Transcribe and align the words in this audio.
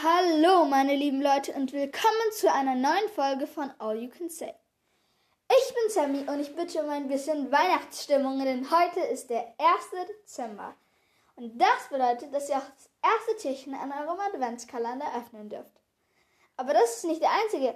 Hallo, 0.00 0.64
meine 0.64 0.94
lieben 0.94 1.20
Leute, 1.20 1.52
und 1.54 1.72
willkommen 1.72 2.32
zu 2.32 2.52
einer 2.52 2.76
neuen 2.76 3.08
Folge 3.16 3.48
von 3.48 3.72
All 3.80 3.96
You 3.96 4.08
Can 4.08 4.28
Say. 4.28 4.54
Ich 5.50 5.74
bin 5.74 5.90
Sammy 5.90 6.20
und 6.20 6.38
ich 6.38 6.54
bitte 6.54 6.84
um 6.84 6.90
ein 6.90 7.08
bisschen 7.08 7.50
Weihnachtsstimmung, 7.50 8.38
denn 8.38 8.70
heute 8.70 9.00
ist 9.00 9.28
der 9.28 9.40
1. 9.40 9.56
Dezember. 10.08 10.76
Und 11.34 11.58
das 11.58 11.88
bedeutet, 11.90 12.32
dass 12.32 12.48
ihr 12.48 12.58
auch 12.58 12.68
das 12.76 12.90
erste 13.02 13.48
Türchen 13.48 13.74
an 13.74 13.90
eurem 13.90 14.20
Adventskalender 14.20 15.06
öffnen 15.16 15.48
dürft. 15.48 15.80
Aber 16.56 16.74
das 16.74 16.98
ist 16.98 17.04
nicht 17.06 17.22
der 17.22 17.32
einzige 17.32 17.74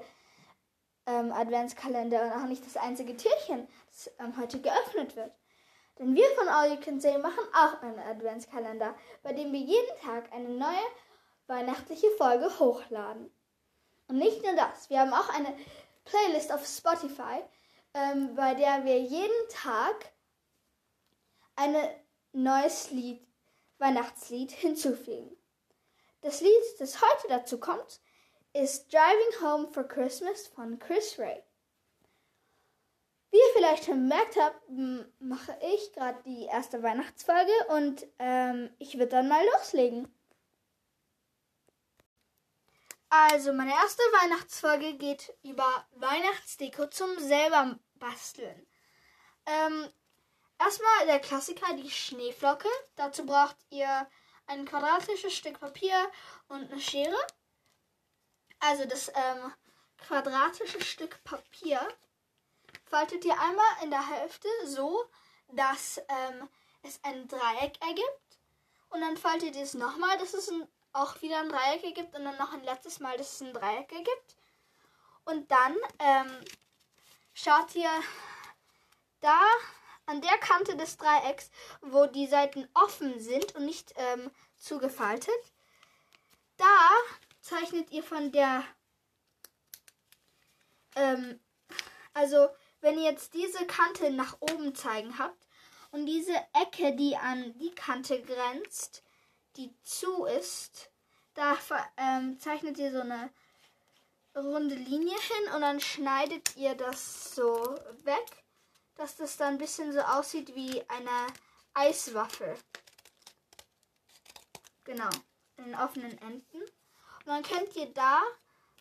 ähm, 1.06 1.32
Adventskalender 1.32 2.22
und 2.22 2.32
auch 2.34 2.46
nicht 2.46 2.64
das 2.64 2.76
einzige 2.76 3.16
Türchen, 3.16 3.66
das 3.90 4.12
ähm, 4.20 4.36
heute 4.40 4.60
geöffnet 4.60 5.16
wird. 5.16 5.32
Denn 5.98 6.14
wir 6.14 6.28
von 6.36 6.46
All 6.46 6.70
You 6.70 6.76
Can 6.76 7.00
Say 7.00 7.18
machen 7.18 7.44
auch 7.52 7.82
einen 7.82 7.98
Adventskalender, 7.98 8.94
bei 9.24 9.32
dem 9.32 9.52
wir 9.52 9.60
jeden 9.60 9.98
Tag 10.00 10.32
eine 10.32 10.50
neue 10.50 10.86
weihnachtliche 11.46 12.10
Folge 12.18 12.58
hochladen. 12.58 13.30
Und 14.08 14.18
nicht 14.18 14.42
nur 14.42 14.54
das, 14.54 14.90
wir 14.90 15.00
haben 15.00 15.12
auch 15.12 15.28
eine 15.30 15.56
Playlist 16.04 16.52
auf 16.52 16.66
Spotify, 16.66 17.42
ähm, 17.94 18.34
bei 18.34 18.54
der 18.54 18.84
wir 18.84 19.00
jeden 19.00 19.48
Tag 19.50 20.12
ein 21.56 21.76
neues 22.32 22.90
Lied, 22.90 23.26
Weihnachtslied 23.78 24.50
hinzufügen. 24.52 25.36
Das 26.22 26.40
Lied, 26.40 26.50
das 26.78 27.00
heute 27.00 27.28
dazu 27.28 27.58
kommt, 27.58 28.00
ist 28.52 28.92
Driving 28.92 29.42
Home 29.42 29.68
for 29.68 29.84
Christmas 29.84 30.46
von 30.46 30.78
Chris 30.78 31.18
Ray. 31.18 31.42
Wie 33.30 33.38
ihr 33.38 33.52
vielleicht 33.54 33.86
schon 33.86 34.08
bemerkt 34.08 34.36
habt, 34.36 34.60
mache 35.18 35.56
ich 35.74 35.92
gerade 35.94 36.22
die 36.24 36.44
erste 36.44 36.82
Weihnachtsfolge 36.82 37.52
und 37.70 38.06
ähm, 38.18 38.70
ich 38.78 38.94
würde 38.98 39.08
dann 39.08 39.28
mal 39.28 39.42
loslegen. 39.54 40.06
Also, 43.14 43.52
meine 43.52 43.74
erste 43.74 44.00
Weihnachtsfolge 44.04 44.94
geht 44.94 45.34
über 45.42 45.86
Weihnachtsdeko 45.96 46.86
zum 46.86 47.18
selber 47.18 47.78
basteln. 47.96 48.66
Ähm, 49.44 49.92
erstmal 50.58 51.04
der 51.04 51.20
Klassiker, 51.20 51.74
die 51.74 51.90
Schneeflocke. 51.90 52.70
Dazu 52.96 53.26
braucht 53.26 53.56
ihr 53.68 54.08
ein 54.46 54.64
quadratisches 54.64 55.34
Stück 55.34 55.60
Papier 55.60 56.10
und 56.48 56.72
eine 56.72 56.80
Schere. 56.80 57.26
Also 58.60 58.86
das 58.86 59.08
ähm, 59.08 59.52
quadratische 59.98 60.80
Stück 60.80 61.22
Papier 61.22 61.86
faltet 62.86 63.26
ihr 63.26 63.38
einmal 63.38 63.82
in 63.82 63.90
der 63.90 64.08
Hälfte 64.08 64.48
so, 64.64 65.04
dass 65.48 65.98
ähm, 65.98 66.48
es 66.82 66.98
ein 67.02 67.28
Dreieck 67.28 67.78
ergibt. 67.82 68.38
Und 68.88 69.02
dann 69.02 69.18
faltet 69.18 69.54
ihr 69.54 69.64
es 69.64 69.74
nochmal, 69.74 70.16
dass 70.16 70.32
es 70.32 70.48
ein 70.48 70.66
auch 70.92 71.20
wieder 71.22 71.40
ein 71.40 71.48
Dreieck 71.48 71.84
ergibt 71.84 72.14
und 72.14 72.24
dann 72.24 72.36
noch 72.38 72.52
ein 72.52 72.64
letztes 72.64 73.00
Mal, 73.00 73.16
dass 73.16 73.34
es 73.34 73.40
ein 73.40 73.52
Dreieck 73.52 73.90
ergibt. 73.92 74.36
Und 75.24 75.50
dann 75.50 75.76
ähm, 75.98 76.44
schaut 77.34 77.74
ihr 77.74 77.90
da 79.20 79.40
an 80.06 80.20
der 80.20 80.36
Kante 80.38 80.76
des 80.76 80.96
Dreiecks, 80.96 81.50
wo 81.80 82.06
die 82.06 82.26
Seiten 82.26 82.68
offen 82.74 83.20
sind 83.20 83.54
und 83.54 83.64
nicht 83.64 83.94
ähm, 83.96 84.30
zugefaltet. 84.58 85.34
Da 86.56 86.90
zeichnet 87.40 87.90
ihr 87.90 88.02
von 88.02 88.32
der, 88.32 88.64
ähm, 90.96 91.40
also 92.14 92.48
wenn 92.80 92.98
ihr 92.98 93.10
jetzt 93.10 93.32
diese 93.34 93.64
Kante 93.66 94.10
nach 94.10 94.36
oben 94.40 94.74
zeigen 94.74 95.18
habt 95.18 95.46
und 95.92 96.06
diese 96.06 96.34
Ecke, 96.52 96.94
die 96.96 97.16
an 97.16 97.56
die 97.58 97.74
Kante 97.74 98.20
grenzt, 98.22 99.02
die 99.56 99.74
zu 99.82 100.24
ist, 100.24 100.90
da 101.34 101.56
ähm, 101.96 102.38
zeichnet 102.38 102.78
ihr 102.78 102.92
so 102.92 103.00
eine 103.00 103.30
runde 104.34 104.74
Linie 104.74 105.18
hin 105.18 105.54
und 105.54 105.60
dann 105.60 105.80
schneidet 105.80 106.56
ihr 106.56 106.74
das 106.74 107.34
so 107.34 107.78
weg, 108.04 108.44
dass 108.96 109.16
das 109.16 109.36
dann 109.36 109.54
ein 109.54 109.58
bisschen 109.58 109.92
so 109.92 110.00
aussieht 110.00 110.54
wie 110.54 110.82
eine 110.88 111.26
Eiswaffel. 111.74 112.56
Genau, 114.84 115.10
in 115.56 115.64
den 115.64 115.74
offenen 115.74 116.16
Enden. 116.18 116.60
Und 116.60 117.26
dann 117.26 117.42
könnt 117.42 117.74
ihr 117.76 117.92
da 117.92 118.20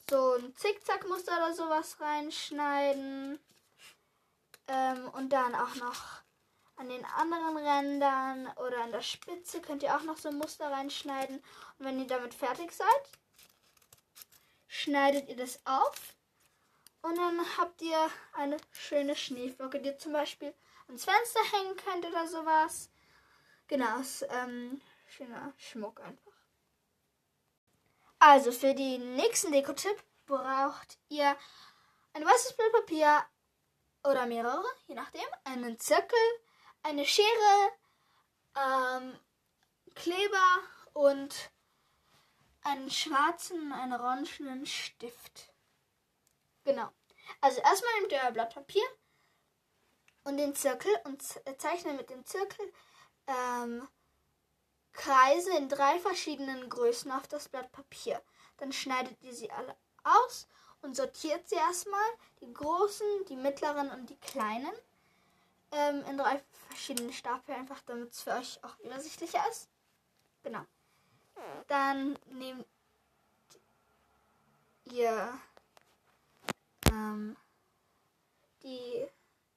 so 0.10 0.34
ein 0.34 0.56
Zickzackmuster 0.56 1.38
oder 1.38 1.54
sowas 1.54 2.00
reinschneiden. 2.00 3.40
Ähm, 4.68 5.10
und 5.10 5.30
dann 5.30 5.54
auch 5.56 5.76
noch 5.76 6.22
an 6.76 6.90
den 6.90 7.06
anderen 7.06 7.58
Rändern 7.58 8.48
oder 8.58 8.84
an 8.84 8.92
der 8.92 9.02
Spitze 9.02 9.62
könnt 9.62 9.84
ihr 9.84 9.96
auch 9.96 10.04
noch 10.04 10.18
so 10.18 10.30
ein 10.30 10.38
Muster 10.38 10.72
reinschneiden. 10.72 11.38
Und 11.78 11.86
wenn 11.86 12.00
ihr 12.00 12.08
damit 12.08 12.34
fertig 12.34 12.72
seid, 12.72 12.88
schneidet 14.68 15.30
ihr 15.30 15.36
das 15.36 15.60
auf. 15.66 16.16
Und 17.02 17.18
dann 17.18 17.40
habt 17.58 17.81
ihr 17.81 18.10
eine 18.34 18.58
schöne 18.72 19.16
Schneeflocke, 19.16 19.80
die 19.80 19.90
ihr 19.90 19.98
zum 19.98 20.14
Beispiel 20.14 20.54
ans 20.88 21.06
Fenster 21.06 21.40
hängen 21.52 21.76
könnt 21.78 22.06
oder 22.06 22.28
sowas. 22.28 22.90
Genau, 23.68 24.00
ist 24.00 24.26
ähm, 24.30 24.81
schöner 25.08 25.54
Schmuck 25.58 26.00
einfach. 26.02 26.31
Also 28.20 28.52
für 28.52 28.76
den 28.76 29.16
nächsten 29.16 29.52
Dekotipp 29.52 29.98
braucht 30.28 31.00
ihr 31.10 31.36
ein 32.14 32.26
weißes 32.26 32.54
Blatt 32.54 32.72
Papier 32.74 33.26
oder 34.04 34.26
mehrere, 34.26 34.64
je 34.88 34.96
nachdem, 34.96 35.26
einen 35.44 35.80
Zirkel, 35.80 36.20
eine 36.84 37.06
Schere, 37.06 37.72
ähm, 38.56 39.19
Kleber 39.96 40.59
und 40.94 41.52
einen 42.64 42.90
schwarzen, 42.90 43.74
einen 43.74 43.94
orangenen 43.94 44.66
Stift. 44.66 45.52
Genau. 46.64 46.90
Also 47.40 47.59
erstmal 47.62 48.00
nehmt 48.00 48.12
ihr 48.12 48.22
euer 48.24 48.31
Blatt 48.31 48.53
Papier 48.53 48.84
und 50.24 50.38
den 50.38 50.56
Zirkel 50.56 50.92
und 51.06 51.22
zeichnet 51.59 51.97
mit 51.97 52.09
dem 52.09 52.25
Zirkel 52.25 52.72
ähm, 53.28 53.88
Kreise 54.94 55.56
in 55.58 55.69
drei 55.69 56.00
verschiedenen 56.00 56.69
Größen 56.69 57.12
auf 57.12 57.28
das 57.28 57.50
Blatt 57.50 57.72
Papier. 57.72 58.22
Dann 58.58 58.72
schneidet 58.72 59.22
ihr 59.22 59.34
sie 59.34 59.52
alle 59.52 59.75
aus 60.03 60.48
und 60.81 60.96
sortiert 60.96 61.48
sie 61.48 61.56
erstmal, 61.56 62.00
die 62.42 62.52
großen, 62.52 63.25
die 63.30 63.36
mittleren 63.36 63.90
und 63.92 64.09
die 64.09 64.19
kleinen 64.19 64.74
ähm, 65.72 66.04
in 66.09 66.18
drei 66.18 66.42
verschiedenen 66.68 67.14
Stapel, 67.14 67.56
einfach 67.56 67.82
damit 67.86 68.12
es 68.12 68.22
für 68.22 68.32
euch 68.32 68.64
auch 68.64 68.78
übersichtlicher 68.80 69.44
ist. 69.50 69.70
Genau. 70.44 70.66
Dann 71.68 72.18
nehmt 72.32 72.66
ihr 74.86 75.40
ähm, 76.90 77.36
die 78.64 79.08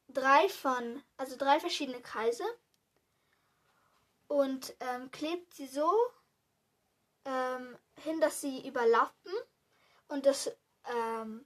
drei 0.08 0.48
von, 0.48 1.02
also 1.16 1.36
drei 1.36 1.60
verschiedene 1.60 2.00
Kreise 2.00 2.44
und 4.28 4.74
ähm, 4.80 5.10
klebt 5.10 5.54
sie 5.54 5.66
so 5.66 5.92
ähm, 7.24 7.76
hin, 8.02 8.20
dass 8.20 8.40
sie 8.40 8.66
überlappen 8.66 9.32
und 10.08 10.26
das 10.26 10.50
ähm, 10.86 11.44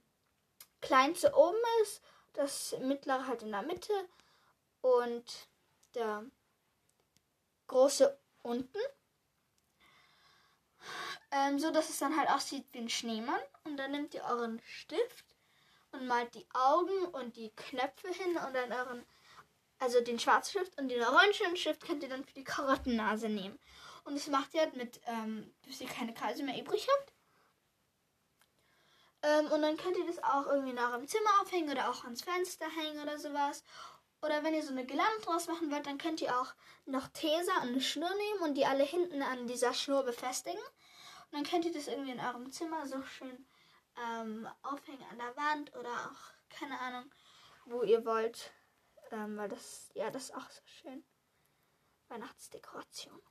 kleinste 0.80 1.34
oben 1.34 1.58
ist, 1.82 2.02
das 2.34 2.76
mittlere 2.80 3.26
halt 3.26 3.42
in 3.42 3.50
der 3.50 3.62
Mitte 3.62 3.92
und 4.80 5.48
der 5.94 6.24
große 7.66 8.18
unten. 8.42 8.78
Ähm, 11.30 11.58
so 11.58 11.70
dass 11.70 11.90
es 11.90 11.98
dann 11.98 12.16
halt 12.16 12.30
aussieht 12.30 12.66
wie 12.72 12.78
ein 12.78 12.88
Schneemann. 12.88 13.40
Und 13.64 13.76
dann 13.76 13.92
nehmt 13.92 14.14
ihr 14.14 14.24
euren 14.24 14.60
Stift 14.64 15.36
und 15.92 16.06
malt 16.06 16.34
die 16.34 16.46
Augen 16.54 17.06
und 17.06 17.36
die 17.36 17.50
Knöpfe 17.54 18.08
hin 18.08 18.36
und 18.36 18.54
dann 18.54 18.72
euren, 18.72 19.06
also 19.78 20.00
den 20.00 20.18
schwarzen 20.18 20.60
Stift 20.60 20.78
und 20.78 20.88
den 20.88 21.02
orangenen 21.02 21.56
Stift 21.56 21.86
könnt 21.86 22.02
ihr 22.02 22.08
dann 22.08 22.24
für 22.24 22.34
die 22.34 22.44
Karottennase 22.44 23.28
nehmen. 23.28 23.58
Und 24.04 24.14
das 24.14 24.26
macht 24.28 24.54
ihr 24.54 24.60
halt 24.60 24.74
mit, 24.74 25.00
ähm, 25.06 25.54
bis 25.66 25.80
ihr 25.80 25.88
keine 25.88 26.14
Kreise 26.14 26.42
mehr 26.42 26.58
übrig 26.58 26.88
habt. 26.88 27.12
Ähm, 29.22 29.50
und 29.52 29.62
dann 29.62 29.76
könnt 29.76 29.96
ihr 29.96 30.06
das 30.06 30.22
auch 30.22 30.46
irgendwie 30.46 30.72
nach 30.72 30.94
dem 30.96 31.06
Zimmer 31.06 31.30
aufhängen 31.42 31.70
oder 31.70 31.90
auch 31.90 32.04
ans 32.04 32.22
Fenster 32.22 32.66
hängen 32.70 33.02
oder 33.02 33.18
sowas. 33.18 33.64
Oder 34.20 34.42
wenn 34.42 34.54
ihr 34.54 34.62
so 34.62 34.70
eine 34.70 34.84
Girlande 34.84 35.22
draus 35.22 35.46
machen 35.46 35.70
wollt, 35.70 35.86
dann 35.86 35.98
könnt 35.98 36.20
ihr 36.20 36.40
auch 36.40 36.52
noch 36.86 37.06
Tesa 37.08 37.62
und 37.62 37.68
eine 37.68 37.80
Schnur 37.80 38.10
nehmen 38.10 38.42
und 38.42 38.54
die 38.54 38.66
alle 38.66 38.84
hinten 38.84 39.22
an 39.22 39.46
dieser 39.46 39.74
Schnur 39.74 40.02
befestigen. 40.02 40.60
Und 40.60 41.32
dann 41.32 41.44
könnt 41.44 41.64
ihr 41.64 41.72
das 41.72 41.86
irgendwie 41.86 42.10
in 42.10 42.20
eurem 42.20 42.50
Zimmer 42.50 42.84
so 42.86 43.00
schön 43.02 43.46
ähm, 43.96 44.48
aufhängen 44.62 45.06
an 45.10 45.18
der 45.18 45.36
Wand 45.36 45.74
oder 45.76 45.90
auch, 45.90 46.32
keine 46.50 46.80
Ahnung, 46.80 47.08
wo 47.66 47.82
ihr 47.82 48.04
wollt. 48.04 48.52
Ähm, 49.10 49.36
weil 49.36 49.48
das, 49.48 49.90
ja, 49.94 50.10
das 50.10 50.24
ist 50.24 50.34
auch 50.34 50.50
so 50.50 50.60
schön. 50.64 51.04
Weihnachtsdekoration. 52.08 53.22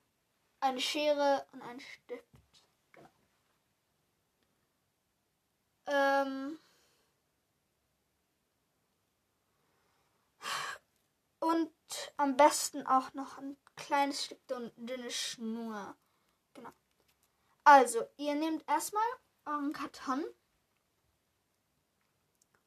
eine 0.59 0.81
Schere 0.81 1.45
und 1.51 1.61
einen 1.61 1.79
Stift. 1.79 2.25
Genau. 2.91 3.09
Ähm 5.85 6.59
und 11.39 11.71
am 12.17 12.35
besten 12.35 12.87
auch 12.87 13.13
noch 13.13 13.37
ein 13.37 13.57
kleines 13.75 14.25
Stück 14.25 14.39
dünne 14.47 15.11
Schnur. 15.11 15.95
Genau. 16.55 16.71
Also, 17.63 18.07
ihr 18.17 18.33
nehmt 18.35 18.67
erstmal 18.67 19.03
euren 19.45 19.71
Karton 19.71 20.25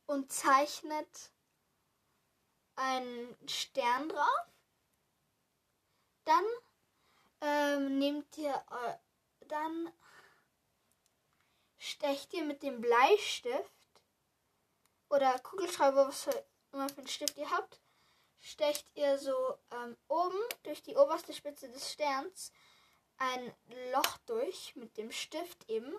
und 0.09 0.33
zeichnet 0.33 1.31
einen 2.75 3.37
Stern 3.47 4.09
drauf. 4.09 4.47
Dann 6.25 6.45
ähm, 7.41 7.99
nehmt 7.99 8.37
ihr, 8.39 8.55
äh, 8.55 9.47
dann 9.47 9.93
stecht 11.77 12.33
ihr 12.33 12.45
mit 12.45 12.63
dem 12.63 12.81
Bleistift 12.81 13.71
oder 15.11 15.39
Kugelschreiber, 15.41 16.09
was 16.09 16.25
für, 16.25 16.45
immer 16.73 16.89
für 16.89 16.99
einen 16.99 17.09
Stift 17.09 17.37
ihr 17.37 17.51
habt, 17.51 17.81
stecht 18.41 18.89
ihr 18.95 19.19
so 19.19 19.59
ähm, 19.71 19.97
oben 20.09 20.39
durch 20.63 20.83
die 20.83 20.97
oberste 20.97 21.35
Spitze 21.35 21.69
des 21.69 21.93
Sterns 21.93 22.53
ein 23.19 23.55
Loch 23.93 24.19
durch 24.27 24.75
mit 24.75 24.97
dem 24.97 25.13
Stift 25.13 25.69
eben. 25.69 25.95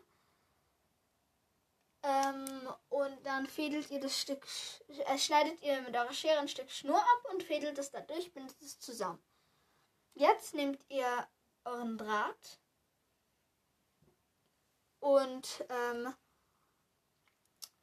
Ähm, 2.01 2.73
und 2.89 3.25
dann 3.25 3.45
fädelt 3.45 3.91
ihr 3.91 3.99
das 3.99 4.17
Stück, 4.19 4.47
äh, 4.87 5.17
schneidet 5.17 5.61
ihr 5.61 5.81
mit 5.81 5.95
eurer 5.95 6.13
Schere 6.13 6.39
ein 6.39 6.47
Stück 6.47 6.71
Schnur 6.71 6.97
ab 6.99 7.31
und 7.31 7.43
fädelt 7.43 7.77
es 7.77 7.91
dadurch, 7.91 8.31
bindet 8.33 8.61
es 8.61 8.79
zusammen. 8.79 9.21
Jetzt 10.13 10.53
nehmt 10.53 10.83
ihr 10.89 11.27
euren 11.65 11.97
Draht 11.97 12.59
und 14.99 15.65
ähm, 15.69 16.13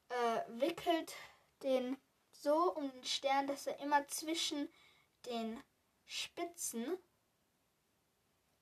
äh, 0.08 0.40
wickelt 0.60 1.14
den 1.62 1.96
so 2.32 2.74
um 2.74 2.90
den 2.90 3.04
Stern, 3.04 3.46
dass 3.46 3.66
er 3.66 3.78
immer 3.80 4.06
zwischen 4.08 4.68
den 5.26 5.62
Spitzen 6.04 6.98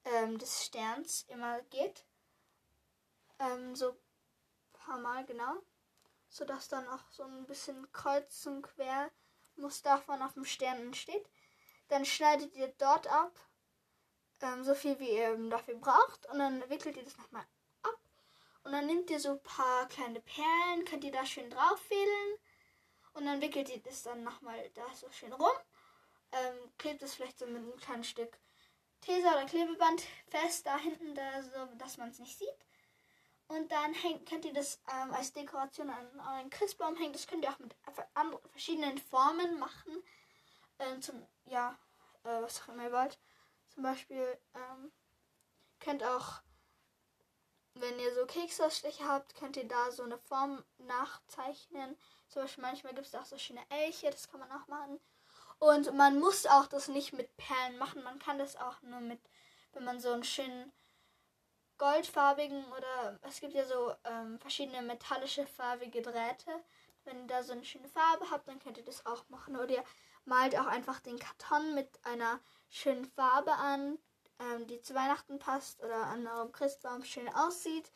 ähm, 0.04 0.38
des 0.38 0.64
Sterns 0.64 1.24
immer 1.28 1.60
geht. 1.62 2.04
Ähm, 3.38 3.74
so 3.74 3.96
paar 4.84 4.98
Mal 4.98 5.25
genau. 5.25 5.54
Sodass 6.28 6.69
dann 6.69 6.88
auch 6.88 7.10
so 7.10 7.22
ein 7.22 7.46
bisschen 7.46 7.90
kreuz 7.92 8.44
und 8.46 8.62
quer 8.62 9.10
Muster 9.56 9.98
von 9.98 10.20
auf 10.22 10.34
dem 10.34 10.44
Stern 10.44 10.78
entsteht. 10.78 11.28
Dann 11.88 12.04
schneidet 12.04 12.54
ihr 12.54 12.69
dort 12.78 13.06
ab, 13.06 13.32
ähm, 14.40 14.64
so 14.64 14.75
viel 14.75 14.98
wie 14.98 15.10
ihr 15.10 15.32
eben 15.32 15.50
dafür 15.50 15.76
braucht. 15.76 16.26
Und 16.26 16.38
dann 16.38 16.69
wickelt 16.70 16.96
ihr 16.96 17.04
das 17.04 17.16
nochmal 17.16 17.44
ab. 17.82 17.98
Und 18.64 18.72
dann 18.72 18.86
nehmt 18.86 19.10
ihr 19.10 19.20
so 19.20 19.32
ein 19.32 19.42
paar 19.42 19.86
kleine 19.88 20.20
Perlen, 20.20 20.84
könnt 20.84 21.04
ihr 21.04 21.12
da 21.12 21.25
schön 21.25 21.50
drauf 21.50 21.81
fädeln. 21.81 22.38
Und 23.12 23.26
dann 23.26 23.40
wickelt 23.40 23.69
ihr 23.69 23.81
das 23.81 24.02
dann 24.02 24.25
nochmal 24.25 24.70
da 24.75 24.86
so 24.94 25.10
schön 25.10 25.32
rum. 25.32 25.56
Ähm, 26.32 26.72
klebt 26.78 27.02
es 27.02 27.14
vielleicht 27.14 27.38
so 27.38 27.46
mit 27.46 27.56
einem 27.56 27.76
kleinen 27.76 28.04
Stück 28.04 28.38
Tesa 29.00 29.32
oder 29.32 29.44
Klebeband 29.44 30.02
fest 30.28 30.66
da 30.66 30.78
hinten, 30.78 31.14
da 31.14 31.42
so, 31.42 31.66
dass 31.76 31.98
man 31.98 32.08
es 32.08 32.19
nicht 32.19 32.38
sieht. 32.38 32.48
Und 33.54 33.70
dann 33.70 33.94
hängt, 33.94 34.28
könnt 34.28 34.44
ihr 34.44 34.52
das 34.52 34.80
ähm, 34.92 35.14
als 35.14 35.32
Dekoration 35.32 35.88
an 35.88 36.20
euren 36.20 36.50
Christbaum 36.50 36.96
hängen. 36.96 37.12
Das 37.12 37.28
könnt 37.28 37.44
ihr 37.44 37.52
auch 37.52 37.58
mit 37.60 37.74
verschiedenen 38.50 38.98
Formen 38.98 39.60
machen. 39.60 40.02
Ähm, 40.80 41.00
zum, 41.00 41.24
ja, 41.44 41.78
äh, 42.24 42.42
was 42.42 42.62
auch 42.62 42.68
immer 42.68 42.84
ihr 42.84 42.92
wollt. 42.92 43.16
Zum 43.68 43.84
Beispiel 43.84 44.36
ähm, 44.54 44.90
könnt 45.78 46.02
auch, 46.02 46.42
wenn 47.74 47.96
ihr 48.00 48.12
so 48.14 48.26
Keksausstecher 48.26 49.06
habt, 49.06 49.36
könnt 49.36 49.56
ihr 49.56 49.68
da 49.68 49.92
so 49.92 50.02
eine 50.02 50.18
Form 50.18 50.64
nachzeichnen. 50.78 51.96
Zum 52.28 52.42
Beispiel 52.42 52.62
manchmal 52.62 52.94
gibt 52.94 53.06
es 53.06 53.14
auch 53.14 53.24
so 53.24 53.38
schöne 53.38 53.62
Elche, 53.70 54.10
das 54.10 54.28
kann 54.28 54.40
man 54.40 54.50
auch 54.50 54.66
machen. 54.66 54.98
Und 55.60 55.94
man 55.94 56.18
muss 56.18 56.46
auch 56.46 56.66
das 56.66 56.88
nicht 56.88 57.12
mit 57.12 57.36
Perlen 57.36 57.78
machen. 57.78 58.02
Man 58.02 58.18
kann 58.18 58.38
das 58.38 58.56
auch 58.56 58.82
nur 58.82 59.00
mit, 59.00 59.20
wenn 59.74 59.84
man 59.84 60.00
so 60.00 60.10
einen 60.10 60.24
schönen 60.24 60.72
goldfarbigen 61.78 62.64
oder 62.72 63.18
es 63.22 63.40
gibt 63.40 63.54
ja 63.54 63.64
so 63.64 63.94
ähm, 64.04 64.38
verschiedene 64.38 64.82
metallische 64.82 65.46
farbige 65.46 66.02
Drähte. 66.02 66.50
Wenn 67.04 67.20
ihr 67.22 67.26
da 67.26 67.42
so 67.42 67.52
eine 67.52 67.64
schöne 67.64 67.88
Farbe 67.88 68.30
habt, 68.30 68.48
dann 68.48 68.58
könnt 68.58 68.78
ihr 68.78 68.84
das 68.84 69.04
auch 69.04 69.28
machen. 69.28 69.56
Oder 69.56 69.74
ihr 69.74 69.84
malt 70.24 70.56
auch 70.58 70.66
einfach 70.66 71.00
den 71.00 71.18
Karton 71.18 71.74
mit 71.74 71.88
einer 72.04 72.40
schönen 72.70 73.04
Farbe 73.04 73.52
an, 73.52 73.98
ähm, 74.38 74.66
die 74.66 74.80
zu 74.80 74.94
Weihnachten 74.94 75.38
passt 75.38 75.82
oder 75.82 76.06
an 76.06 76.26
eurem 76.26 76.52
Christbaum 76.52 77.04
schön 77.04 77.28
aussieht. 77.28 77.90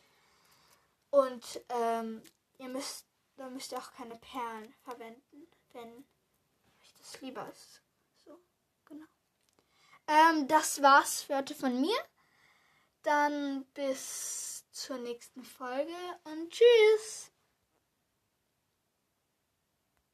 Und 1.09 1.61
ähm, 1.69 2.21
ihr 2.59 2.69
müsst, 2.69 3.07
da 3.37 3.49
müsst 3.49 3.71
ihr 3.71 3.79
auch 3.79 3.91
keine 3.93 4.15
Perlen 4.15 4.73
verwenden, 4.83 5.47
wenn 5.73 6.05
es 7.01 7.19
lieber 7.21 7.47
ist. 7.49 7.81
So, 8.23 8.39
genau. 8.85 9.05
Ähm, 10.07 10.47
das 10.47 10.81
war's 10.81 11.23
für 11.23 11.37
heute 11.37 11.55
von 11.55 11.81
mir. 11.81 11.97
Dann 13.03 13.65
bis 13.73 14.65
zur 14.71 14.97
nächsten 14.97 15.43
Folge 15.43 15.93
und 16.25 16.51
tschüss. 16.51 17.31